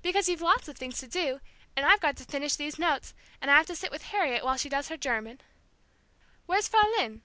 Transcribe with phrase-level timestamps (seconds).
[0.00, 1.40] "Because you've lots of things to do,
[1.74, 4.56] and I've got to finish these notes, and I have to sit with Harriet while
[4.56, 5.40] she does her German"
[6.46, 7.22] "Where's Fraulein?"